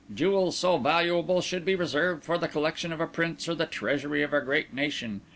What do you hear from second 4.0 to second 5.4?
of a great nation.